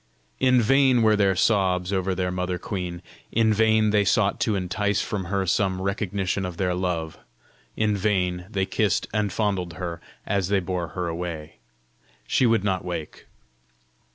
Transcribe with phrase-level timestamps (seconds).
[0.39, 4.99] In vain were their sobs over their mother queen; in vain they sought to entice
[5.03, 7.19] from her some recognition of their love;
[7.77, 11.57] in vain they kissed and fondled her as they bore her away:
[12.25, 13.27] she would not wake!